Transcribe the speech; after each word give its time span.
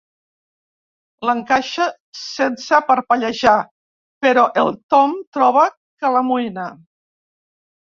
L'encaixa 1.29 1.85
sense 2.21 2.79
parpellejar, 2.87 3.55
però 4.27 4.47
el 4.65 4.73
Tom 4.97 5.15
troba 5.39 5.69
que 5.77 6.15
l'amoïna. 6.19 6.69